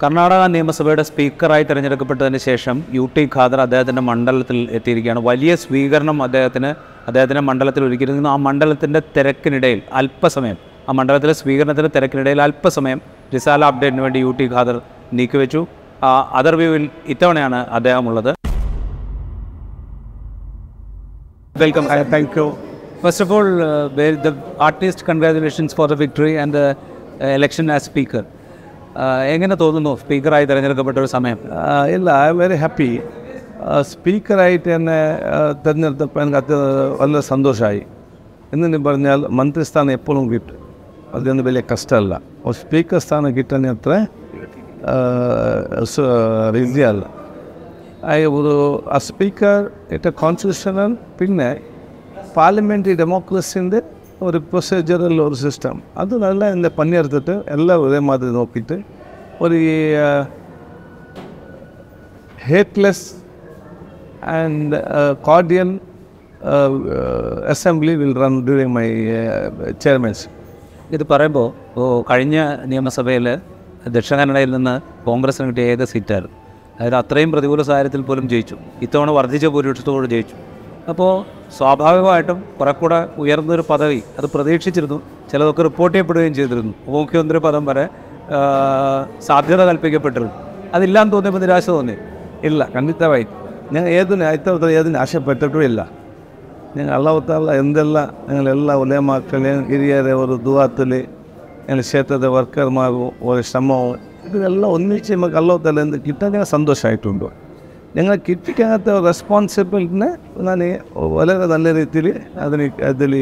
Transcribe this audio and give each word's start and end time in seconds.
കർണാടക 0.00 0.42
നിയമസഭയുടെ 0.54 1.02
സ്പീക്കറായി 1.08 1.64
തിരഞ്ഞെടുക്കപ്പെട്ടതിന് 1.68 2.38
ശേഷം 2.46 2.76
U 2.96 3.04
T 3.14 3.22
Khader 3.34 3.60
അദ്ദേഹത്തിന്റെ 3.64 4.02
മണ്ഡലത്തിൽ 4.08 4.58
എത്തിയിരിക്കുകയാണ്. 4.76 5.20
വലിയ 5.28 5.52
സ്വീകരണം 5.62 6.18
അദ്ദേഹത്തിന് 6.26 6.70
അദ്ദേഹത്തിന്റെ 7.08 7.42
മണ്ഡലത്തിൽ 7.48 7.84
ഒരുക്കിയിരുന്നു. 7.86 8.28
ആ 8.34 8.36
മണ്ഡലത്തിന്റെ 8.46 9.00
തിരക്കിനിടയിൽ 9.16 9.80
അല്പസമയം 10.00 10.58
ആ 10.88 10.92
മണ്ഡലത്തിലെ 10.98 11.34
സ്വീകരണത്തിന്റെ 11.40 11.90
തിരക്കിനിടയിൽ 11.96 12.40
അല്പസമയം 12.46 13.00
റിസാല 13.34 13.64
അപ്ഡേറ്റിന് 13.70 14.02
വേണ്ടി 14.06 14.18
യു 14.26 14.32
ടി 14.40 14.46
ഖാദർ 14.54 14.76
നീക്കിവെച്ചു. 15.18 15.62
അതർ 16.38 16.54
വ്യൂവിൽ 16.60 16.84
ഇത്തവണയാണ് 17.14 17.58
അദ്ദേഹം 17.78 18.04
ഉള്ളത് 18.10 18.30
welcome 21.64 21.84
thank 22.14 22.38
you. 22.40 22.46
First 23.02 23.24
of 23.24 23.32
all 23.36 23.48
the 24.26 24.32
artist 24.68 25.04
congratulations 25.10 25.74
for 25.78 25.88
the 25.92 25.96
victory 26.04 26.34
and 26.44 26.54
the 26.58 26.62
election 27.38 27.66
as 27.76 27.90
uh, 27.90 28.24
എങ്ങനെ 29.26 29.54
തോന്നുന്നു 29.54 29.96
സ്പീക്കറായി 29.96 30.44
തിരഞ്ഞെടുക്കപ്പെട്ട 30.44 30.98
ഒരു 30.98 31.06
സമയം? 31.06 31.38
ഇല്ല 31.94 32.10
ഐ 32.24 32.28
എം 32.28 32.38
വെരി 32.38 32.54
ഹാപ്പി. 32.54 33.00
സ്പീക്കറായിട്ട് 33.80 34.70
എന്നെ 34.70 35.18
തിരഞ്ഞെടുത്തപ്പോൾ 35.66 36.20
എനിക്ക് 36.22 36.38
അത് 36.38 36.56
വളരെ 37.00 37.20
സന്തോഷമായി 37.20 37.82
എന്നു 38.52 38.78
പറഞ്ഞാൽ 38.78 39.26
മന്ത്രിസ്ഥാനം 39.28 39.92
എപ്പോഴും 39.92 40.32
കിട്ടും. 40.32 40.58
അതൊന്നും 41.14 41.46
വലിയ 41.46 41.62
കഷ്ടമല്ല. 41.72 42.20
ഒരു 42.46 42.54
സ്പീക്കർ 42.54 42.98
സ്ഥാനം 42.98 43.36
കിട്ടാൻ 43.36 43.66
അത്ര 43.66 43.92
ഈസിയല്ല 46.56 47.04
ഐ 48.06 48.24
ഒരു 48.24 48.84
ആ 48.88 48.98
സ്പീക്കർ 48.98 49.70
ഇറ്റ് 49.92 50.10
കോൺസ്റ്റിറ്റ്യൂഷണൽ 50.10 50.96
പിന്നെ 51.20 51.60
പാർലമെന്ററി 52.36 52.94
ഡെമോക്രസിന്റെ 52.94 53.82
ഒരു 54.22 54.38
പ്രൊസീജിയറൽ 54.38 55.22
ഒരു 55.22 55.34
സിസ്റ്റം. 55.34 55.82
അത് 55.96 56.22
നല്ല 56.22 56.44
എന്റെ 56.50 56.68
പണിയെടുത്തിട്ട് 56.68 57.42
എല്ലാം 57.48 57.82
ഒരേ 57.82 57.98
മാതിരി 57.98 58.30
നോക്കിയിട്ട് 58.30 58.95
ഒരു 59.40 59.58
hateless 62.50 63.00
and 64.24 64.76
uh, 64.86 65.80
assembly 67.48 67.94
will 67.94 68.14
run 68.14 68.34
assembly 68.34 68.66
my 68.76 68.88
chairmans. 69.84 70.24
ഇത് 70.90 71.04
പറയുമ്പോൾ 71.10 71.48
കഴിഞ്ഞ 72.10 72.38
നിയമസഭയിൽ 72.64 73.26
ദക്ഷിണ 73.88 74.16
കന്നഡയിൽ 74.18 74.50
നിന്ന് 74.50 75.04
കോൺഗ്രസിന് 75.04 75.46
കിട്ടിയ 75.46 75.64
ഏക 75.64 75.84
സീറ്റായിരുന്നു 75.84 76.36
അതായത് 76.76 76.96
അത്രയും 76.96 77.32
പ്രതികൂല 77.32 77.62
സാഹചര്യത്തിൽ 77.62 78.02
പോലും 78.02 78.28
ജയിച്ചു. 78.28 78.56
ഇത്തവണ 78.82 79.10
വർദ്ധിച്ച 79.10 79.46
ഭൂരിപക്ഷത്തോട് 79.46 80.06
ജയിച്ചു. 80.06 80.36
അപ്പോൾ 80.88 81.12
സ്വാഭാവികമായിട്ടും 81.58 82.44
കുറെ 82.60 82.72
കൂടെ 82.72 83.08
ഉയർന്നൊരു 83.18 83.64
പദവി 83.70 84.02
അത് 84.18 84.26
പ്രതീക്ഷിച്ചിരുന്നു. 84.34 85.02
ചിലതൊക്കെ 85.32 85.62
റിപ്പോർട്ട് 85.62 85.94
ചെയ്യപ്പെടുകയും 85.94 86.34
ചെയ്തിരുന്നു. 86.34 86.74
ഉപമുഖ്യമന്ത്രി 86.86 87.38
പദം 87.38 87.64
വരെ 87.66 87.88
സാധ്യത 89.26 89.60
കൽപ്പിക്കപ്പെട്ടിരുന്നു. 89.68 90.34
അതില്ലാന്ന് 90.76 91.12
തോന്നിയപ്പോൾ 91.14 91.42
നിരാശ 91.44 91.66
തോന്നി. 91.76 91.96
ഇല്ല 92.48 92.60
ഖണ്ഡിതമായി 92.74 93.26
ഞങ്ങൾ 93.72 93.88
ഏതിന് 93.98 94.24
അയത്തവത്ത 94.30 94.66
ഏതിന് 94.78 94.98
ആശപ്പെട്ടിട്ടുമില്ല 95.04 95.80
ഞങ്ങൾ 96.76 96.92
അള്ളാവത്താവുള്ള 96.98 97.52
എന്തെല്ലാം 97.62 98.08
ഞങ്ങളെല്ലാ 98.28 98.74
ഉലയമാക്കളെയും 98.82 99.60
ഹിരിയരെ 99.70 100.12
ഒരു 100.22 100.34
ദുവാത്തിൽ 100.46 100.90
ഞങ്ങൾ 101.66 101.80
ക്ഷേത്രത്തെ 101.88 102.28
വർക്കർമാരും 102.36 103.08
ഒരു 103.28 103.42
ശ്രമവും 103.50 103.94
ഇതെല്ലാം 104.28 104.68
ഒന്നിച്ച് 104.76 105.10
നമുക്ക് 105.14 105.38
അള്ളാവത്തല്ല 105.40 105.80
എന്ത് 105.86 105.96
കിട്ടാൻ 106.06 106.28
ഞങ്ങൾ 106.34 106.48
സന്തോഷമായിട്ടുണ്ട് 106.56 107.26
ഞങ്ങൾ 107.96 108.14
കിട്ടിക്കാത്ത 108.28 108.96
റെസ്പോൺസിബിലിറ്റിനെ 109.08 110.10
ഞാൻ 110.48 110.62
വളരെ 111.16 111.46
നല്ല 111.54 111.66
രീതിയിൽ 111.78 112.08
അതിന് 112.44 112.66
അതിൽ 112.90 113.12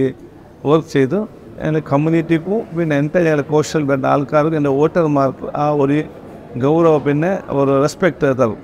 വർക്ക് 0.71 0.91
ചെയ്തു. 0.97 1.19
എന്റെ 1.63 1.81
കമ്മ്യൂണിറ്റിക്കും 1.91 2.61
പിന്നെ 2.77 2.95
എന്റെ 2.99 3.19
ഞങ്ങളുടെ 3.19 3.47
കോസ്റ്റൽ 3.51 3.83
വേണ്ട 3.91 4.05
ആൾക്കാർക്കും 4.07 4.57
എന്റെ 4.57 4.73
വോട്ടർമാർക്ക് 4.79 5.47
ആ 5.57 5.71
ഒരു 5.83 5.99
ഗൗരവം 6.65 7.03
പിന്നെ 7.05 7.31
ഒരു 7.51 7.73
റെസ്പെക്റ്റ് 7.83 8.27
തരും. 8.41 8.59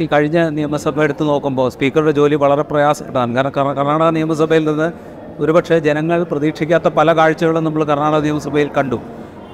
ഈ 0.00 0.08
കഴിഞ്ഞ 0.12 0.38
നിയമസഭ 0.58 1.02
എടുത്ത് 1.02 1.24
നോക്കുമ്പോൾ 1.30 1.70
സ്പീക്കറുടെ 1.70 2.12
ജോലി 2.12 2.34
വളരെ 2.34 2.62
പ്രയാസപ്പെട്ടാണ് 2.62 3.34
കാരണം 3.36 3.76
കർണാടക 3.78 4.10
നിയമസഭയിൽ 4.18 4.64
നിന്ന് 4.70 4.88
ഒരുപക്ഷെ 5.42 5.78
ജനങ്ങൾ 5.78 6.22
പ്രതീക്ഷിക്കാത്ത 6.30 6.88
പല 6.98 7.12
കാഴ്ചകളും 7.16 7.64
നമ്മൾ 7.64 7.84
കർണാടക 7.84 8.20
നിയമസഭയിൽ 8.26 8.70
കണ്ടു. 8.78 8.98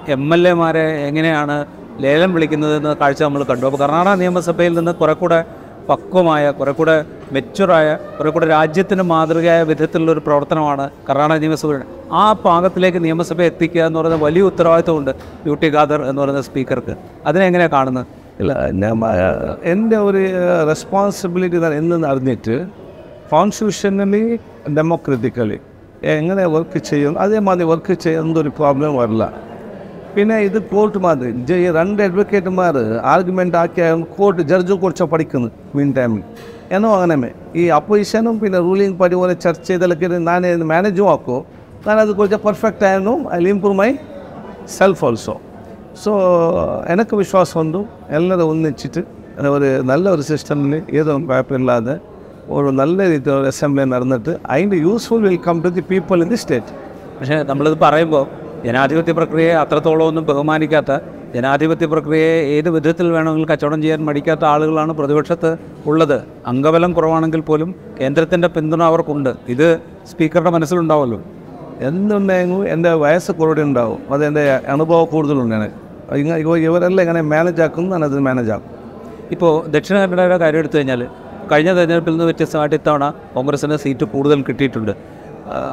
എം 0.08 0.34
എൽ 0.34 0.48
എമാരെ 0.48 1.06
എങ്ങനെയാണ് 1.08 1.66
ലേലം 2.00 2.34
വിളിക്കുന്നതെന്ന് 2.34 2.96
കാഴ്ച 3.02 3.22
നമ്മൾ 3.22 3.44
കണ്ടു. 3.44 3.66
അപ്പോൾ 3.66 3.76
കർണാടക 3.76 4.14
നിയമസഭയിൽ 4.22 4.72
നിന്ന് 4.78 4.92
കുറെ 4.92 5.12
കൂടെ 5.12 5.44
പക്വമായ 5.88 6.50
കുറെ 6.50 6.72
കൂടെ 6.72 7.04
മെച്ചുറായ 7.32 7.98
കുറെ 8.18 8.30
കൂടെ 8.30 8.46
രാജ്യത്തിന് 8.46 9.02
മാതൃകയായ 9.02 9.62
വിധത്തിലുള്ള 9.62 10.12
ഒരു 10.12 10.22
പ്രവർത്തനമാണ് 10.26 10.90
കർണാടക 11.10 11.38
നിയമസഭയുടെ. 11.38 11.84
ആ 12.12 12.32
പാകത്തിലേക്ക് 12.32 13.04
നിയമസഭ 13.04 13.42
എത്തിക്കുക 13.42 13.82
എന്ന് 13.82 13.98
പറയുന്ന 13.98 14.24
വലിയ 14.24 14.42
ഉത്തരവാദിത്വമുണ്ട് 14.42 15.10
യു 15.46 15.54
ടി 15.54 15.68
ഖാദർ 15.76 16.02
എന്ന് 16.02 16.22
പറയുന്ന 16.22 16.42
സ്പീക്കർക്ക്. 16.42 16.96
അതിനെങ്ങനെയാണ് 17.26 17.72
കാണുന്നത്? 17.72 18.06
ഇല്ല 18.40 18.52
എന്റെ 19.62 19.96
ഒരു 19.96 20.22
റെസ്പോൺസിബിലിറ്റി 20.68 21.56
എന്ന് 21.56 22.06
അറിഞ്ഞിട്ട് 22.08 22.66
കോൺസ്റ്റിറ്റ്യൂഷനലി 23.32 24.38
ഡെമോക്രറ്റിക്കലി 24.76 25.58
എങ്ങനെ 26.04 26.46
വർക്ക് 26.46 26.78
ചെയ്യും? 26.78 27.18
അതേമാതിരി 27.18 27.64
വർക്ക് 27.64 27.94
ചെയ്യുന്നൊരു 27.94 28.48
പ്രോബ്ലം 28.48 28.96
വരില്ല. 28.96 29.32
പിന്നെ 30.16 30.36
ഇത് 30.46 30.58
കോർട്ട് 30.68 30.98
മാതിരി 31.04 31.30
ജ- 31.48 31.58
ഈ 31.58 31.70
രണ്ട് 31.76 32.00
അഡ്വക്കേറ്റുമാർ 32.04 32.74
ആർഗ്യുമെന്റ് 33.12 33.58
ആക്കിയ 33.62 33.86
കോർട്ട് 34.16 34.42
ജഡ്ജ് 34.50 34.74
കുറച്ച് 34.82 35.04
പഠിക്കുന്നു 35.12 35.48
മീൻ 35.74 35.90
ടൈമിൽ 35.96 36.22
ಏನೋ 36.72 36.88
അങ്ങനെ 36.96 37.28
ഈ 37.54 37.66
അപ്പോസിഷനും 37.76 38.36
പിന്നെ 38.40 38.58
റൂളിംഗ് 38.64 38.96
പാർട്ടി 39.00 39.16
പോലെ 39.20 39.34
ചർച്ച 39.44 39.66
ചെയ്തലൊക്കെ 39.68 40.08
ഞാൻ 40.28 40.44
മാനേജും 40.70 41.08
ആക്കോ 41.12 41.36
ഞാൻ 41.86 41.98
അത് 42.02 42.12
കുറച്ച് 42.16 42.38
പെർഫെക്റ്റ് 42.46 42.86
ആയിരുന്നു 42.88 43.14
I 43.32 43.50
improve 43.50 43.76
myself 44.76 45.04
also 45.04 45.34
so 46.02 46.12
എനിക്ക് 46.92 47.14
വിശ്വാസമുണ്ട് 47.20 47.78
എല്ലാവരും 48.12 48.48
ഒന്നിച്ചിട്ട് 48.52 49.02
ഒരു 49.52 49.68
നല്ല 49.88 50.06
ഒരു 50.10 50.24
സിസ്റ്റമിൽ 50.28 50.72
ഏതോ 50.98 51.14
കുഴപ്പമില്ലാതെ 51.28 51.94
ഒരു 52.54 52.70
നല്ല 52.78 52.98
രീതിയിൽ 53.08 53.46
അസംബ്ലി 53.48 53.84
നടന്നിട്ട് 53.92 54.32
അതിന്റെ 54.52 54.78
useful 54.84 55.20
will 55.24 55.38
come 55.46 55.56
to 55.62 55.70
the 55.70 55.84
people 55.88 56.18
in 56.22 56.28
the 56.28 56.40
state 56.42 56.72
പക്ഷേ 57.14 57.38
നമ്മളിത് 57.48 57.78
പറയുമ്പോൾ 57.82 58.24
ജനാധിപത്യ 58.64 59.12
പ്രക്രിയയെ 59.12 59.54
അത്രത്തോളം 59.54 60.06
ഒന്നും 60.06 60.26
ബഹുമാനിക്കാത്ത 60.26 60.98
ജനാധിപത്യ 61.34 61.86
പ്രക്രിയയെ 61.86 62.42
ഏത് 62.42 62.70
വിധത്തിൽ 62.70 63.12
വേണമെങ്കിലും 63.12 63.48
കച്ചവടം 63.48 63.82
ചെയ്യാൻ 63.82 64.04
മടിക്കാത്ത 64.04 64.44
ആളുകളാണ് 64.44 64.92
പ്രതിപക്ഷത്ത് 64.92 65.56
ഉള്ളത്. 65.86 66.22
അംഗബലം 66.46 66.92
കുറവാണെങ്കിൽ 66.92 67.40
പോലും 67.40 67.74
കേന്ദ്രത്തിന്റെ 68.00 68.48
പിന്തുണ 68.48 68.82
അവർക്കുണ്ട്. 68.82 69.34
ഇത് 69.48 69.80
സ്പീക്കറുടെ 70.10 70.50
മനസ്സിലുണ്ടാവുമല്ലോ 70.50 71.22
എന്തുണ്ടെങ്കിലും 71.80 72.68
എന്റെ 72.68 72.92
വയസ്സ് 72.92 73.32
കുറേ 73.32 73.62
ഉണ്ടാവും. 73.62 73.98
അതെന്റെ 74.10 74.52
അനുഭവം 74.68 75.06
കൂടുതലുണ്ട് 75.06 75.54
ഇങ്ങനെ 75.54 75.70
ഇങ്ങ- 76.14 76.36
ഇവ- 76.36 76.58
ഇവരെല്ലാം 76.58 77.00
ഇങ്ങനെ 77.00 77.20
മാനേജ് 77.20 77.62
ആക്കും 77.62 77.90
ഞാനത് 77.90 78.20
മാനേജ് 78.20 78.50
ആക്കും. 78.50 78.70
ഇപ്പോൾ 79.30 79.66
ദക്ഷിണ 79.66 79.98
കന്നഡയുടെ 79.98 80.36
കാര്യം 80.36 80.58
എടുത്തു 80.58 80.76
കഴിഞ്ഞാൽ 80.76 81.06
കഴിഞ്ഞ 81.52 81.76
തെരഞ്ഞെടുപ്പിൽ 81.76 82.12
നിന്ന് 82.12 82.24
വ്യത്യസ്തമായിട്ട് 82.24 82.76
ഇത്തവണ 82.76 83.12
കോൺഗ്രസിന് 83.34 83.76
സീറ്റ് 83.76 84.04
കൂടുതൽ 84.04 84.42
കിട്ടിയിട്ടുണ്ട്. 84.42 84.92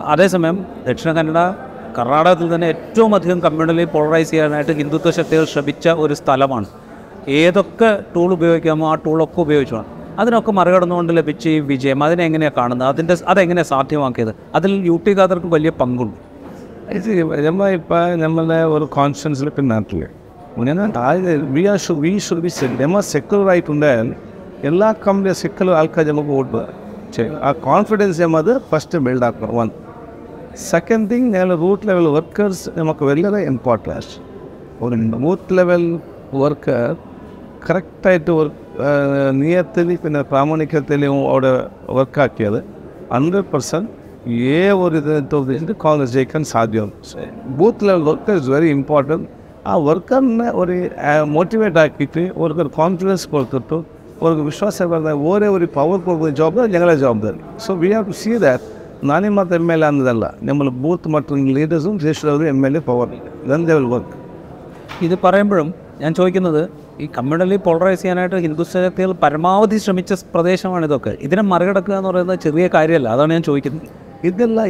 അതേസമയം 0.05 0.65
ദക്ഷിണ 0.87 1.11
കന്നഡ 1.13 1.55
കർണാടകത്തിൽ 1.97 2.47
തന്നെ 2.55 2.67
ഏറ്റവും 2.73 3.15
അധികം 3.15 3.39
കമ്മ്യൂണലി 3.45 3.85
പോളറൈസ് 3.93 4.31
ചെയ്യാനായിട്ട് 4.31 4.73
ഹിന്ദുത്വ 4.81 5.11
ശക്തികൾ 5.17 5.45
ശ്രമിച്ച 5.53 5.87
ഒരു 6.03 6.13
സ്ഥലമാണ്. 6.13 6.67
ഏതൊക്കെ 7.41 7.89
ടൂൾ 8.15 8.29
ഉപയോഗിക്കാമോ 8.37 8.85
ആ 8.91 8.95
ടൂളൊക്കെ 9.05 9.39
ഉപയോഗിച്ചു 9.45 9.75
വേണം 9.75 9.89
അതിനൊക്കെ 10.21 10.51
മറികടന്നുകൊണ്ട് 10.51 11.11
ലഭിച്ച 11.17 11.43
ഈ 11.47 11.59
വിജയം 11.71 12.03
അതിനെങ്ങനെയാണ് 12.03 12.55
കാണുന്നത്? 12.57 12.87
അതിന്റെ 12.93 13.15
അതെങ്ങനെയാണ് 13.31 13.69
സാധ്യമാക്കിയത്? 13.69 14.33
അതിൽ 14.55 14.71
യു 14.89 14.97
ടി 15.05 15.13
ഖാദർക്ക് 15.19 15.49
വലിയ 15.55 15.71
പങ്കുണ്ട്. 15.81 16.17
നമ്മൾ 17.47 17.67
ഇപ്പം 17.79 18.19
നമ്മളെ 18.19 18.59
ഒരു 18.75 18.85
കോൺഫിഡൻസിൽ 18.97 19.47
ഇപ്പം 19.51 19.67
നാട്ടിൽ 19.67 20.01
വി 21.55 21.63
ആർ 21.73 21.77
ഷു 21.85 21.93
ബി 22.03 22.11
നമ്മൾ 22.83 22.99
സെക്യുലർ 23.13 23.47
ആയിട്ടുണ്ടായാൽ 23.53 24.09
എല്ലാ 24.69 24.89
കമ്പനി 25.05 25.33
സെക്യുലർ 25.43 25.73
ആൾക്കാർ 25.79 26.05
നമുക്ക് 26.11 26.29
വോട്ട് 26.29 26.61
ആ 27.47 27.51
കോൺഫിഡൻസ് 27.69 28.21
നമ്മൾ 28.21 28.39
അത് 28.43 28.53
ഫസ്റ്റ് 28.69 28.99
ബിൽഡ് 29.05 29.25
ആക്കണം. 29.25 29.71
വൺ 30.53 30.59
സെക്കൻഡ് 30.61 31.09
തിങ് 31.09 31.33
ഞങ്ങൾ 31.33 31.55
റൂട്ട് 31.55 31.87
ലെവൽ 31.87 32.07
വർക്കേഴ്സ് 32.07 32.69
നമുക്ക് 32.77 33.03
വളരെ 33.05 33.39
ഇമ്പോർട്ടന്റ് 33.43 34.19
ഒരു 34.81 34.95
റൂട്ട് 35.23 35.53
ലെവൽ 35.53 35.83
വർക്കർ 36.33 36.95
കറക്റ്റായിട്ട് 37.69 38.31
വർക്ക് 38.31 38.59
നിയത്തിൽ 39.31 39.95
പിന്നെ 39.95 40.21
പ്രാമാണികത്തിലും 40.21 41.29
അവിടെ 41.29 41.51
വർക്കാക്കിയത് 41.89 42.59
ഹൺഡ്രഡ് 43.11 43.43
പെർസെന്റ് 43.43 43.89
ഏ 44.53 44.69
ഒരു 44.71 44.97
ഇതിന്റെ 44.97 45.73
കോൺഗ്രസ് 45.73 46.13
ജയിക്കാൻ 46.13 46.43
സാധ്യം. 46.43 46.91
Booth 47.45 47.85
level 47.85 48.01
worker 48.01 48.35
is 48.35 48.49
very 48.49 48.69
important 48.69 49.27
ആ 49.67 49.75
വർക്കറിനെ 49.77 50.51
ഒരു 50.51 50.89
മോട്ടിവേറ്റ് 51.25 51.79
ആക്കിയിട്ട് 51.79 52.31
അവർക്ക് 52.37 52.69
കോൺഫിഡൻസ് 52.69 53.27
കൊടുത്തിട്ട് 53.27 53.77
അവർക്ക് 54.21 54.41
വിശ്വാസം 54.41 54.89
പറഞ്ഞാൽ 54.89 55.13
ഓരോ 55.13 55.47
ഒരു 55.51 55.65
പവർ 55.75 55.99
കൊടുക്കുന്ന 55.99 56.35
ജോബ് 56.35 56.67
ഞങ്ങളെ 56.67 56.95
ജവാബ്ദാരി 56.95 57.39
so 57.57 57.73
we 57.73 57.91
have 57.93 58.07
to 58.07 58.11
see 58.11 58.37
that 58.37 58.69
ನಾನೇ 59.09 59.29
ಮತ್ತು 59.37 59.53
ಎಮ್ 59.59 59.71
ಎಲ್ 59.73 59.83
ಎ 59.83 59.87
ಅನ್ನೋದಲ್ಲ 59.91 60.25
നമ്മൾ 60.49 60.65
ബൂത്ത് 60.83 61.09
മറ്റും 61.13 61.39
ലീഡേഴ്സും 61.55 61.95
register 62.03 62.43
M 62.51 62.59
L 62.67 62.75
A 62.79 62.81
power 62.89 63.07
then 63.49 63.61
the 63.69 63.77
work 63.93 64.17
ഇത് 65.05 65.15
പറയുമ്പോഴും 65.23 65.69
ഞാൻ 66.01 66.11
ചോദിക്കുന്നത് 66.19 66.61
ഈ 67.03 67.05
കമ്മ്യൂണലി 67.17 67.57
പോളറൈസ് 67.65 68.01
ചെയ്യാനായിട്ട് 68.01 68.37
ഹിന്ദുസ്ഥാനത്തിൽ 68.45 69.11
പരമാവധി 69.23 69.77
ശ്രമിച്ച 69.85 70.13
പ്രദേശമാണ് 70.33 70.85
ഇതൊക്കെ. 70.89 71.13
ഇതിനെ 71.25 71.43
മറികടക്കുക 71.51 71.95
എന്ന് 71.99 72.09
പറയുന്നത് 72.09 72.39
ചെറിയ 72.45 72.65
കാര്യമല്ല 72.75 73.07
അതാണ് 73.15 73.31
ഞാൻ 73.35 73.43
ചോദിക്കുന്നത്. 73.49 73.87
ഇതല്ല 74.29 74.65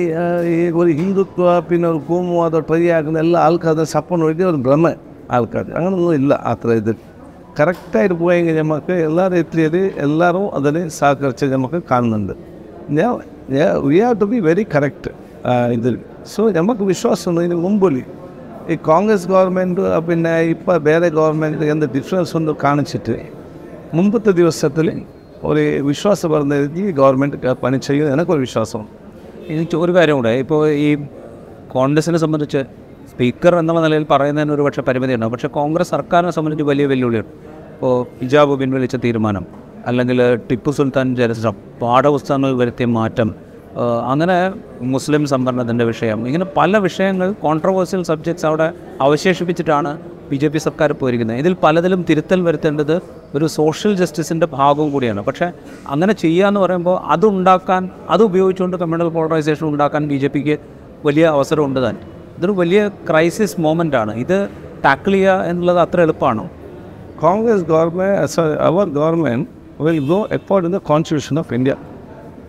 ഈ 0.54 0.56
ഒരു 0.82 0.92
ഹിന്ദുത്വ 1.00 1.60
പിന്നെ 1.70 1.88
ഒരു 1.94 2.00
കോമുവാദം 2.10 2.64
ട്രൈ 2.70 2.84
ആക്കുന്ന 2.98 3.20
എല്ലാ 3.26 3.40
ആൾക്കാരും 3.48 3.90
സപ്പോർട്ട് 3.96 4.24
വേണ്ടി 4.28 4.46
ഒരു 4.52 4.60
ഭ്രമ 4.68 4.94
ആൾക്കാർ 5.38 5.66
അങ്ങനെയൊന്നും 5.78 6.16
ഇല്ല 6.20 6.34
അത്ര 6.52 6.70
ഇത്. 6.82 6.94
കറക്റ്റായിട്ട് 7.60 8.16
പോയെങ്കിൽ 8.24 8.56
നമുക്ക് 8.64 8.94
എല്ലാ 9.08 9.26
എത്തിയത് 9.42 9.82
എല്ലാവരും 10.06 10.46
അതിനെ 10.58 10.82
സഹകരിച്ച് 11.00 11.46
നമുക്ക് 11.56 11.80
കാണുന്നുണ്ട്. 11.92 12.34
ഞാൻ 12.98 13.10
we 13.90 13.98
have 14.04 14.16
to 14.22 14.25
be 14.34 14.40
very 14.48 14.63
correct 14.74 15.12
ഇതിൽ. 15.78 15.95
സോ 16.34 16.42
നമുക്ക് 16.60 16.84
വിശ്വാസം 16.92 17.40
ഇതിന് 17.40 17.56
മുമ്പിൽ 17.66 17.95
ഈ 18.72 18.75
കോൺഗ്രസ് 18.90 19.28
ഗവൺമെന്റ് 19.34 19.81
പിന്നെ 20.07 20.34
ഇപ്പോൾ 20.54 20.78
വേറെ 20.90 21.07
ഗവൺമെന്റ് 21.18 21.66
എന്ത് 21.74 21.86
ഡിഫറൻസ് 21.95 22.34
ഒന്ന് 22.38 22.54
കാണിച്ചിട്ട് 22.63 23.16
മുമ്പത്തെ 23.98 24.31
ദിവസത്തിൽ 24.42 24.88
ഒരു 25.50 25.63
വിശ്വാസം 25.90 26.30
പറഞ്ഞ 26.34 26.54
ഈ 26.81 26.86
ഗവൺമെന്റ് 27.00 27.54
പണി 27.63 27.78
ചെയ്യും 27.88 28.07
എനിക്കൊരു 28.13 28.40
വിശ്വാസം 28.40 28.84
എനിക്ക് 29.54 29.75
ഒരു 29.75 29.92
കാര്യം 29.98 30.16
കൂടെ 30.16 30.34
ഇപ്പോൾ 30.44 30.62
ഈ 30.86 30.89
കോൺഗ്രസിനെ 31.75 32.19
സംബന്ധിച്ച് 32.24 32.62
സ്പീക്കർ 33.12 33.54
എന്നുള്ള 33.60 33.80
നിലയിൽ 33.86 34.06
പറയുന്നതിന് 34.13 34.54
ഒരു 34.54 34.63
പക്ഷേ 34.68 34.81
പരിമിതിയുണ്ടാവും 34.81 35.34
പക്ഷേ 35.34 35.50
കോൺഗ്രസ് 35.60 35.92
സർക്കാരിനെ 35.96 36.31
സംബന്ധിച്ച് 36.31 36.66
വലിയ 36.72 36.86
വെല്ലുവിളിയാണ് 36.86 37.30
ഇപ്പോൾ 37.74 37.94
ഹിജാബ് 38.22 38.54
പിൻവലിച്ച 38.60 38.96
തീരുമാനം. 38.96 39.46
അല്ലെങ്കിൽ 39.88 40.20
ടിപ്പു 40.36 40.72
സുൽത്താൻ 40.72 41.16
ചരിത്രം 41.16 41.56
പാഠപുസ്തകങ്ങൾ 41.82 42.52
വരുത്തിയ 42.62 42.86
മാറ്റം 42.86 43.36
അങ്ങനെ 44.12 44.54
മുസ്ലിം 44.82 45.28
സംവരണത്തിന്റെ 45.28 45.86
വിഷയം 45.86 46.28
ഇങ്ങനെ 46.28 46.46
പല 46.58 46.78
വിഷയങ്ങൾ 46.78 47.32
കോൺട്രവേഴ്സ്യൽ 47.32 48.04
സബ്ജക്ട്സ് 48.04 48.46
അവിടെ 48.46 48.74
അവശേഷിപ്പിച്ചിട്ടാണ് 49.02 49.92
ബി 50.30 50.36
ജെ 50.36 50.48
പി 50.48 50.58
സർക്കാർ 50.58 50.92
പോയിരിക്കുന്നത്. 50.92 51.38
ഇതിൽ 51.38 51.56
പലതിലും 51.64 52.06
തിരുത്തൽ 52.10 52.42
വരുത്തേണ്ടത് 52.42 53.02
ഒരു 53.36 53.46
സോഷ്യൽ 53.46 53.96
ജസ്റ്റിസിന്റെ 53.96 54.48
ഭാഗവും 54.52 54.92
കൂടിയാണ്. 54.92 55.22
പക്ഷേ 55.22 55.52
അങ്ങനെ 55.88 56.14
ചെയ്യുക 56.14 56.48
എന്ന് 56.48 56.60
പറയുമ്പോൾ 56.60 56.98
അതുണ്ടാക്കാൻ 57.14 57.90
അത് 58.10 58.24
ഉപയോഗിച്ചുകൊണ്ട് 58.24 58.78
കമ്മ്യൂണൽ 58.78 59.08
പോളറൈസേഷൻ 59.08 59.68
ഉണ്ടാക്കാൻ 59.68 60.08
ബി 60.08 60.18
ജെ 60.18 60.28
പിക്ക് 60.28 60.58
വലിയ 61.06 61.26
അവസരമുണ്ട് 61.26 61.84
താൻ 61.86 61.98
ഇതൊരു 62.38 62.52
വലിയ 62.52 62.88
ക്രൈസിസ് 63.10 63.62
മോമെന്റ് 63.62 63.96
ആണ്. 63.96 64.14
ഇത് 64.16 64.38
ടാക്കിൾ 64.86 65.12
ചെയ്യുക 65.12 65.46
എന്നുള്ളത് 65.50 65.80
അത്ര 65.80 66.02
എളുപ്പമാണോ? 66.02 66.46
Congress 67.20 67.64
government 67.64 68.42
our 68.70 68.86
government 69.00 69.62
will 69.84 70.00
go 70.08 70.20
according 70.36 70.76
the 70.76 70.82
constitution 70.88 71.38
of 71.42 71.54
India 71.54 71.74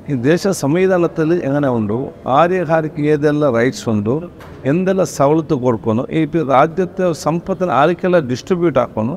ഈ 0.07 0.15
ദേശ 0.25 0.49
സംവിധാനത്തിൽ 0.59 1.29
എങ്ങനെ 1.47 1.69
ഉണ്ടോ 1.77 1.99
ആര്യഹാരിക്ക് 2.35 3.03
ഏതെല്ലാം 3.13 3.53
റൈറ്റ്സ് 3.57 3.87
ഉണ്ടോ 3.93 4.17
എന്തെല്ലാം 4.71 5.09
സവലത്ത് 5.13 5.57
കൊടുക്കണോ 5.63 6.03
ഇപ്പോൾ 6.19 6.43
രാജ്യത്തെ 6.53 7.07
സമ്പത്തിനെ 7.23 7.73
ആർക്കെല്ലാം 7.79 8.25
ഡിസ്ട്രിബ്യൂട്ട് 8.31 8.81
ആക്കണോ 8.85 9.15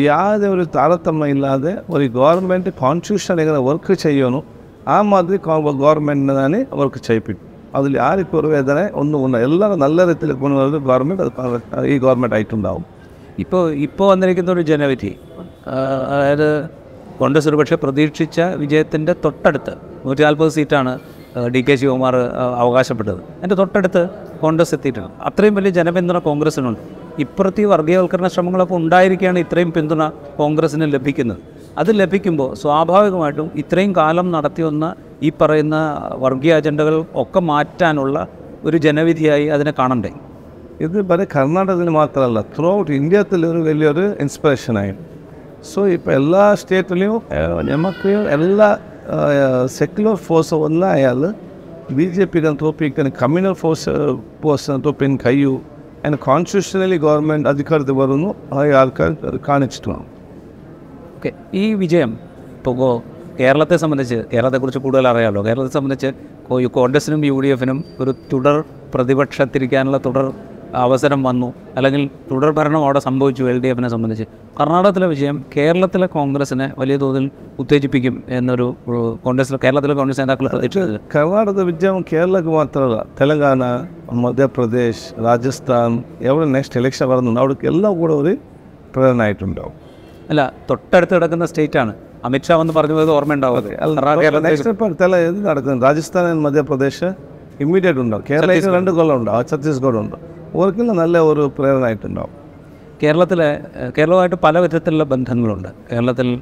യാതൊരു 0.00 0.52
ഒരു 0.54 0.64
താരതമ്യം 0.74 1.30
ഇല്ലാതെ 1.34 1.72
ഒരു 1.94 2.04
ഗവൺമെന്റ് 2.16 2.70
കോൺസ്റ്റിറ്റ്യൂഷൻ 2.80 3.36
എങ്ങനെ 3.42 3.60
വർക്ക് 3.66 3.94
ചെയ്യണോ 4.02 4.40
ആ 4.88 4.96
മാതിരി 5.08 5.38
ഗവൺമെന്റിനെ 5.78 6.34
തന്നെ 6.38 6.60
വർക്ക് 6.78 7.00
ചെയ്യിപ്പിക്കും 7.06 7.44
അതിൽ 7.74 7.94
ആർക്കും 8.02 8.36
ഒരു 8.40 8.48
വേദന 8.52 8.78
ഒന്നും 9.00 9.18
ഉണ്ട് 9.24 9.38
എല്ലാവരും 9.46 9.80
നല്ല 9.84 10.06
രീതിയിൽ 10.08 10.32
കൊണ്ടുവന്നത് 10.40 10.78
ഗവൺമെന്റ് 10.86 11.24
ഈ 11.86 11.98
ഗവൺമെന്റ് 12.04 12.36
ആയിട്ടുണ്ടാവും 12.36 12.84
ഇപ്പോൾ 13.38 13.62
ഇപ്പോൾ 13.86 14.06
വന്നിരിക്കുന്ന 14.12 14.50
ഒരു 14.52 14.62
ജനവിധി 14.70 15.10
ആ, 15.68 15.76
അതായത് 16.12 16.48
കോൺഗ്രസ് 17.18 17.48
ഒരുപക്ഷെ 17.48 17.76
പ്രതീക്ഷിച്ച 17.82 18.40
വിജയത്തിന്റെ 18.62 19.12
തൊട്ടടുത്ത് 19.24 19.72
നൂറ്റി 20.04 20.22
നാൽപ്പത് 20.22 20.50
സീറ്റാണ് 20.56 20.92
ഡി 21.54 21.60
കെ 21.60 21.74
ശിവകുമാർ 21.74 22.14
അവകാശപ്പെട്ടത്. 22.62 23.20
എന്റെ 23.42 23.54
തൊട്ടടുത്ത് 23.54 24.02
കോൺഗ്രസ് 24.42 24.74
എത്തിയിട്ടുണ്ട്. 24.74 25.10
അത്രയും 25.28 25.54
വലിയ 25.54 25.70
ജനപിന്തുണ 25.70 26.18
കോൺഗ്രസിനുണ്ട്. 26.18 26.80
ഇപ്പുറത്ത് 27.18 27.64
വർഗീയവൽക്കരണ 27.64 28.28
ശ്രമങ്ങളൊക്കെ 28.28 28.74
ഉണ്ടായിരിക്കുകയാണ് 28.74 29.38
ഇത്രയും 29.38 29.72
പിന്തുണ 29.72 30.02
കോൺഗ്രസിന് 30.36 30.92
ലഭിക്കുന്നത്. 30.94 31.38
അത് 31.78 31.90
ലഭിക്കുമ്പോൾ 32.00 32.54
സ്വാഭാവികമായിട്ടും 32.54 33.50
ഇത്രയും 33.56 33.96
കാലം 33.96 34.30
നടത്തി 34.30 34.62
വന്ന 34.62 34.94
ഈ 35.22 35.32
പറയുന്ന 35.40 35.76
വർഗീയ 36.24 36.52
അജണ്ടകൾ 36.54 37.04
ഒക്കെ 37.14 37.40
മാറ്റാനുള്ള 37.40 38.26
ഒരു 38.64 38.76
ജനവിധിയായി 38.76 39.46
അതിനെ 39.46 39.72
കാണണ്ടേ? 39.78 40.10
ഇത് 40.80 40.98
പല 41.10 41.24
കർണാടകത്തിൽ 41.24 41.88
മാത്രമല്ല 41.88 42.40
ത്രൂ 42.40 42.68
ഔട്ട് 42.78 42.92
ഇന്ത്യത്തിൽ 42.92 43.46
ഒരു 43.46 43.58
വലിയൊരു 43.58 44.14
ഇൻസ്പിറേഷനായി 44.20 44.92
ಸೊ 45.62 45.86
ಇಪ್ಪ 45.86 46.08
ಎಲ್ಲ 46.08 46.54
ಸ್ಟೇಟ್ಲೆயும் 46.54 47.22
நமக்கு 47.62 48.08
எல்லா 48.08 48.78
ಸೆಕ್ಯುಲರ್ 49.66 50.16
ಫೋರ್ಸ್ 50.16 50.52
ಎಲ್ಲ 50.52 50.84
ಅಯಾಲು 50.84 51.30
ಬಿ 51.94 52.10
ಜೆ 52.10 52.24
ಪಿಗನ್ನು 52.24 52.58
ತೋಪಿಕ್ತಾನೆ 52.58 53.10
ಕಮ್ಯುನಲ್ 53.10 53.54
ಫೋರ್ಸ್ 53.54 53.88
ಫೋರ್ಸನ್ನು 54.42 54.82
ತೋಪಿನ 54.82 55.16
ಕೈಯು 55.16 55.60
ಆ್ಯಂಡ್ 56.04 56.20
ಕಾನ್ಸ್ಟಿಟ್ಯೂಷನಲಿ 56.20 56.98
ಗೌರ್ಮೆಂಟ್ 56.98 57.48
ಅಧಿಕಾರത്തിൽ 57.48 57.92
വരുന്നു. 57.92 58.34
ആൾക്കാർ 58.54 59.16
കാണിച്ചിട്ടുമാണ് 59.46 60.04
ഓക്കെ 61.16 61.32
ഈ 61.54 61.74
വിജയം 61.74 62.18
ഇപ്പോൾ 62.56 63.02
കേരളത്തെ 63.40 63.76
സംബന്ധിച്ച് 63.76 64.14
കേരളത്തെക്കുറിച്ച് 64.14 64.78
കൂടുതൽ 64.78 65.08
അറിയാമല്ലോ 65.08 65.44
കേരളത്തെ 65.44 65.72
സംബന്ധിച്ച് 65.72 66.12
കോൺഗ്രസിനും 66.70 67.24
യു 67.24 67.40
ഡി 67.40 67.48
എഫിനും 67.48 67.84
ഒരു 68.00 68.14
തുടർ 68.32 68.64
പ്രതിപക്ഷത്തിരിക്കാനുള്ള 68.94 69.98
തുടർ 69.98 70.47
അവസരം 70.74 71.22
വന്നു. 71.22 71.54
അല്ലെങ്കിൽ 71.76 72.10
തുടർഭരണം 72.32 72.84
അവിടെ 72.84 72.98
സംഭവിച്ചു 72.98 73.44
എൽ 73.44 73.60
ഡി 73.60 73.68
എഫിനെ 73.68 73.88
സംബന്ധിച്ച്. 73.88 74.24
കർണാടകത്തിലെ 74.60 75.06
വിഷയം 75.06 75.44
കേരളത്തിലെ 75.56 76.06
കോൺഗ്രസിനെ 76.06 76.72
വലിയ 76.78 76.96
തോതിൽ 76.96 77.30
ഉത്തേജിപ്പിക്കും 77.58 78.22
എന്നൊരു 78.28 78.76
കോൺഗ്രസ് 79.24 79.54
കേരളത്തിലെ 79.64 79.94
കോൺഗ്രസ് 79.94 80.20
നേതാക്കൾ 80.20 80.46
കർണാടക 81.14 81.60
വിജയം 81.60 82.04
കേരളക്ക് 82.12 82.48
മാത്രമല്ല 82.48 83.06
തെലങ്കാന 83.20 83.86
മധ്യപ്രദേശ് 84.12 85.24
രാജസ്ഥാൻ 85.24 86.02
എവിടെ 86.20 86.46
നെക്സ്റ്റ് 86.46 86.80
ഇലക്ഷൻ 86.80 87.08
വരുന്നുണ്ട് 87.08 87.40
അവിടേക്കെല്ലാം 87.40 87.98
കൂടെ 87.98 88.14
ഒരു 88.14 88.36
പ്രധാനമായിട്ടുണ്ടാവും. 88.94 89.72
അല്ല 90.30 90.52
തൊട്ടടുത്ത് 90.70 91.14
കിടക്കുന്ന 91.14 91.46
സ്റ്റേറ്റാണ് 91.46 91.94
അമിത്ഷാ 92.24 92.60
എന്ന് 92.60 92.72
പറഞ്ഞു 92.72 92.94
പോയത് 92.94 93.10
ഓർമ്മയുണ്ടാവും. 93.10 93.58
ഇത് 93.58 93.72
രാജസ്ഥാൻ 95.82 96.42
മധ്യപ്രദേശ് 96.42 97.04
ഇമ്മീഡിയറ്റ് 97.60 98.00
ഉണ്ടാവും. 98.00 98.24
കേരളത്തിൽ 98.30 98.74
രണ്ട് 98.74 98.90
കൊല്ലം 98.90 99.16
ഉണ്ടാവും 99.16 99.46
ഛത്തീസ്ഗഡ് 99.50 99.98
ഉണ്ടാവും 99.98 100.37
ഓർക്കെല്ലാം 100.54 100.96
നല്ല 100.96 101.18
ഒരു 101.18 101.52
പ്രേരണയായിട്ടുണ്ടാവും. 101.58 102.34
കേരളത്തിലെ 103.02 103.60
കേരളമായിട്ട് 103.96 103.96
കേരളവുമായിട്ട് 103.96 104.36
പല 104.36 104.58
വിധത്തിലുള്ള 104.58 105.04
ബന്ധങ്ങളുണ്ട്. 105.04 105.68
കേരളത്തിൽ 105.92 106.40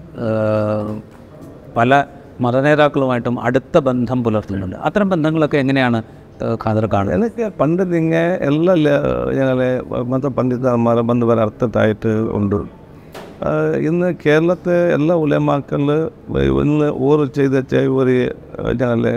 പല 1.77 2.05
മതനേതാക്കളുമായിട്ടും 2.41 3.41
അടുത്ത 3.41 3.79
ബന്ധം 3.79 4.25
പുലർത്തുന്നുണ്ട്. 4.25 4.77
അത്തരം 4.77 5.09
ബന്ധങ്ങളൊക്കെ 5.09 5.59
എങ്ങനെയാണ് 5.59 6.03
ഖാദർ 6.65 6.87
കാണുന്നത്? 6.87 7.17
എനിക്ക് 7.17 7.53
പണ്ട് 7.61 7.83
നിങ്ങൾ 7.95 8.33
എല്ലാ 8.49 8.95
ഞങ്ങളെ 9.39 9.83
മത 10.13 10.27
പണ്ഡിതന്മാരെ 10.27 11.01
ബന്ധു 11.01 11.27
അർത്ഥത്തായിട്ട് 11.27 12.13
ഉണ്ട്. 12.39 12.87
ഇന്ന് 13.89 14.15
കേരളത്തെ 14.27 14.93
എല്ലാ 14.95 15.15
ഉലമാക്കൾ 15.15 16.11
ഇന്ന് 16.63 16.87
ഓർ 17.09 17.27
ചെയ്ത 17.39 17.75
ഒരു 17.75 18.17
ഞങ്ങളെ 18.81 19.15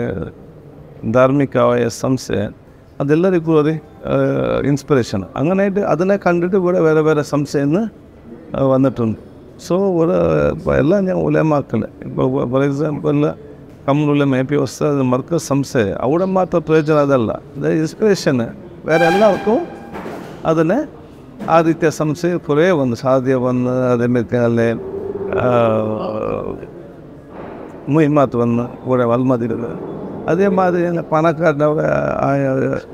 ധാർമ്മികമായ 1.12 1.88
സംശയം 1.88 2.69
അതെല്ലാവർക്കും 2.99 3.53
ഒരു 3.59 3.73
ഇൻസ്പിറേഷൻ 4.67 5.21
അങ്ങനെയായിട്ട് 5.35 5.81
അതിനെ 5.85 6.15
കണ്ടിട്ട് 6.17 6.55
ഇവിടെ 6.55 6.79
വേറെ 6.79 7.01
വേറെ 7.01 7.23
സംശയം 7.23 7.73
വന്നിട്ടുണ്ട് 8.69 9.19
സോ 9.59 9.75
ഒരു 9.97 10.15
ഇപ്പോൾ 10.55 10.73
എല്ലാം 10.75 11.01
ഞാൻ 11.05 11.17
ഉലമാക്കൾ 11.17 11.81
ഇപ്പോൾ 12.05 12.27
ഫോർ 12.51 12.63
എക്സാമ്പിൾ 12.63 13.19
കമ്മലുള്ള 13.87 14.23
മേ 14.25 14.39
പി 14.41 14.55
വസ്തു 14.55 15.03
മർക്ക 15.03 15.37
സംശയം 15.43 15.97
അവിടെ 16.01 16.25
മാത്രം 16.31 16.61
പ്രയോജനം 16.61 17.01
അതല്ല 17.01 17.31
ഇത് 17.57 17.67
ഇൻസ്പിറേഷന് 17.71 18.47
വേറെ 18.85 19.05
എല്ലാവർക്കും 19.05 19.59
അതിനെ 20.45 20.79
ಆ 21.49 21.57
ರೀತಿಯ 21.59 21.89
ಸಂಸ್ಥೆ 21.91 22.29
കുറേ 22.37 22.65
വന്നു 22.71 22.95
സാധ്യ 22.95 23.35
വന്ന് 23.35 23.73
അതേമാതിരി 23.91 24.69
മുഹിമാത്ത് 27.87 28.37
വന്ന് 28.37 28.63
കൂടെ 28.85 29.05
വൽമതിരുത് 30.30 30.32
അതേമാതിരി 30.32 30.82
ഞങ്ങൾ 30.84 31.04
പണക്കാരുടെ 31.12 31.64
അവിടെ 31.64 31.86
ആയ 32.20 32.40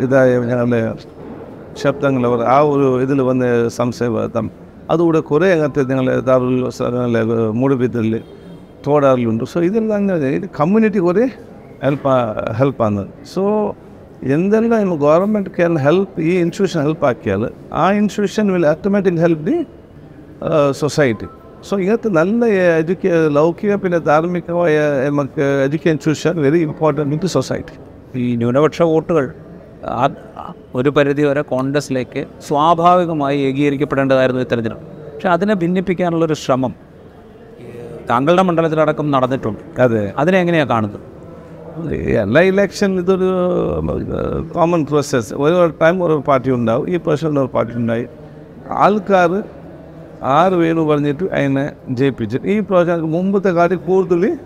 ഇതായ 0.01 0.39
ഞങ്ങളുടെ 0.39 0.95
ശബ്ദങ്ങൾ 1.79 2.27
അവർ 2.27 2.43
ആ 2.43 2.63
ഒരു 2.63 3.03
ഇതിൽ 3.03 3.21
വന്ന് 3.21 3.71
സംശയം 3.71 4.51
അതുകൂടെ 4.91 5.21
കുറേ 5.21 5.53
അങ്ങനത്തെ 5.53 5.83
ഞങ്ങളെ 5.83 6.21
ദാറുൽ 6.21 6.71
ഞങ്ങളെ 6.95 7.23
മൂടുബിദ്ദൽ 7.51 8.23
തോടാറിലുണ്ട് 8.87 9.45
സോ 9.45 9.61
ഇതെല്ലാം 9.61 9.97
അങ്ങനെ 9.97 10.29
ഇത് 10.29 10.51
കമ്മ്യൂണിറ്റി 10.61 10.99
കുറേ 10.99 11.25
ഹെൽപ്പ് 11.83 12.15
ഹെൽപ്പാണ് 12.53 13.07
സോ 13.35 13.75
എന്തെല്ലാം 14.23 14.93
ഗവൺമെന്റ് 14.99 15.51
ക്യാൻ 15.51 15.79
ഹെൽപ്പ് 15.79 16.21
ഈ 16.21 16.39
ഇൻസ്റ്റിറ്റ്യൂഷൻ 16.39 16.83
ഹെൽപ്പ് 16.83 17.07
ആക്കിയാൽ 17.07 17.51
ആ 17.73 17.91
institution 17.91 18.53
will 18.53 18.67
automatic 18.67 19.17
help 19.17 19.45
the 19.47 19.67
society 20.71 21.29
so 21.69 21.75
ഇങ്ങനത്തെ 21.83 22.11
നല്ല 22.19 22.45
എഡ്യൂക്കേ 22.81 23.11
ലൗകിക 23.39 23.75
പിന്നെ 23.75 23.99
ധാർമ്മികമായ 24.09 24.75
നമുക്ക് 25.09 25.45
education 25.67 26.35
very 26.45 26.59
important 26.67 27.19
to 27.23 27.27
society 27.27 27.77
ഈ 28.23 28.27
ന്യൂനപക്ഷ 28.37 28.83
വോട്ടുകൾ 28.93 29.25
ഒരു 30.75 30.91
പരിധി 30.97 31.23
വരെ 31.23 31.43
കോൺഗ്രസിലേക്ക് 31.55 32.27
സ്വാഭാവികമായി 32.49 33.39
ഏകീകരിക്കപ്പെടേണ്ടതായിരുന്നു 33.49 34.43
ഈ 34.43 34.47
തെരഞ്ഞെടുപ്പ്. 34.53 34.87
പക്ഷെ 35.15 35.29
അതിനെ 35.29 35.55
ഭിന്നിപ്പിക്കാനുള്ളൊരു 35.55 36.37
ശ്രമം 36.45 36.73
താങ്കളുടെ 38.11 38.43
മണ്ഡലത്തിലടക്കം 38.43 39.07
നടന്നിട്ടുണ്ട്. 39.11 39.63
അതെ. 39.85 40.13
അതിനെ 40.19 40.39
എങ്ങനെയാണ് 40.41 40.71
കാണുന്നത്? 40.71 41.01
എല്ലാ 42.23 42.41
ഇലക്ഷൻ 42.51 42.91
ഇതൊരു 43.01 43.31
കോമൺ 44.55 44.83
പ്രോസസ്സ് 44.91 45.35
ഒരു 45.35 45.57
ടൈം 45.83 45.97
ഒരു 46.05 46.15
പാർട്ടി 46.29 46.51
ഉണ്ടാവും 46.51 46.85
ഈ 46.91 46.99
പ്രശ്നമുള്ള 47.07 47.41
ഒരു 47.41 47.51
പാർട്ടി 47.57 47.75
ഉണ്ടായി. 47.83 48.07
ആൾക്കാർ 48.85 49.31
ആറ് 50.23 50.55
പേര് 50.55 50.81
പറഞ്ഞിട്ട് 50.81 51.25
അതിനെ 51.25 51.73
ജയിപ്പിച്ചു 51.91 52.39
ഈ 52.45 52.61
പ്രാവശ്യം 52.61 53.11
മുമ്പത്തെ 53.11 53.51
കാട്ടി 53.51 53.77
കൂടുതൽ 53.77 54.39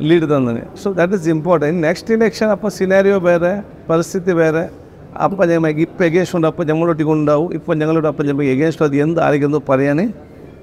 ലീഡ് 0.00 0.24
തന്നെ 0.24 0.62
so 0.82 0.92
that 0.92 1.12
is 1.12 1.28
important 1.28 1.82
next 1.82 2.14
election 2.14 2.46
അപ്പോൾ 2.46 2.68
സിനാരിയോ 2.68 3.18
വേറെ 3.18 3.62
പരിസ്ഥിതി 3.90 4.32
വേറെ 4.32 4.68
അപ്പം 5.22 5.48
ഞങ്ങൾ 5.48 5.70
ഇപ്പം 5.70 6.04
എഗേൻസ്റ്റ് 6.04 6.36
ഉണ്ട് 6.36 6.46
അപ്പം 6.46 6.66
ഞങ്ങളൊട്ടിക്ക് 6.66 7.10
ഉണ്ടാവും 7.10 7.54
ഇപ്പം 7.54 7.78
ഞങ്ങളുടെ 7.78 8.08
അപ്പം 8.08 8.26
ഞങ്ങൾ 8.26 8.44
എഗേൻസ്റ്റ് 8.44 8.84
അത് 8.84 8.96
എന്തായിരിക്കുന്നു 8.96 9.62
പറയാൻ 9.68 10.12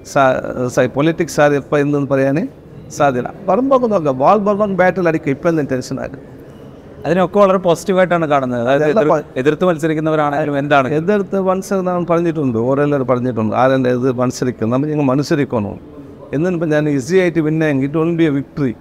സാ 0.06 0.86
പൊളിറ്റിക്സ് 0.86 1.36
സാർ 1.36 1.54
എപ്പോൾ 1.54 1.78
എന്തെന്ന് 1.78 2.08
പറയാൻ 2.08 2.48
സാധ്യത 2.90 3.24
പറയുമ്പോൾ 3.48 3.86
നോക്കാം 3.86 4.18
ബോൾ 4.18 4.38
ബോൾ 4.38 4.74
ബാറ്റിൽ 4.74 5.08
അടിക്കും 5.08 5.30
ഇപ്പം 5.30 5.48
എന്തെങ്കിലും 5.48 5.74
ടെൻഷനാക്കും 5.74 6.41
അതിനൊക്കെ 7.06 7.38
വളരെ 7.42 7.58
പോസിറ്റീവായിട്ടാണ് 7.66 8.26
കാണുന്നത്. 8.32 8.62
അതായത് 8.72 9.00
എതിർത്ത് 9.40 9.64
മത്സരിക്കുന്നവരാണെങ്കിലും 9.68 10.56
എന്താണ്? 10.62 10.88
എതിർത്ത് 11.00 11.40
മത്സരം 11.48 12.06
പറഞ്ഞിട്ടുണ്ട് 12.10 12.58
ഓരോരുത്തർ 12.68 13.04
പറഞ്ഞിട്ടുണ്ട്. 13.10 13.54
ആരെന്താ 13.62 13.90
എതിർ 13.98 14.14
മത്സരിക്കും 14.22 14.70
നമ്മൾ 14.74 14.88
ഞങ്ങൾ 14.92 15.06
മത്സരിക്കണം 15.12 15.76
എന്നിപ്പോൾ 16.36 16.68
ഞാൻ 16.74 16.84
ഈസി 16.96 17.16
ആയിട്ട് 17.22 17.40
വിന്നെങ്കിൽ 17.48 17.86
it 17.88 17.98
on 18.02 18.10
be 18.20 18.26
a 18.30 18.32
victory 18.38 18.74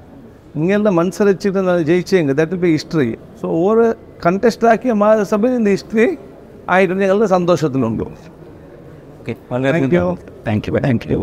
ഇങ്ങനെ 0.59 0.91
മത്സരിച്ചിട്ട് 0.99 1.59
ഞാൻ 1.69 1.79
ജയിച്ചെങ്കിൽ 1.89 2.35
ദാറ്റ് 2.41 2.59
ബി 2.63 2.71
ഹിസ്റ്ററി 2.75 3.09
സോ 3.41 3.47
ഓരോ 3.65 3.87
കണ്ടസ്റ്റ് 4.25 4.67
ആക്കിയ 4.73 4.93
സമയം 5.33 5.55
ഇന്ന് 5.61 5.73
ഹിസ്റ്ററി 5.77 6.07
ആയിട്ട് 6.75 6.93
ഞങ്ങളുടെ 7.03 7.29
സന്തോഷത്തിലുണ്ട്. 7.35 8.05
Okay 9.19 9.35
thank 9.73 9.97
you 9.99 10.05
thank 10.47 10.69
you 10.69 10.79
thank 10.87 11.11
you 11.11 11.19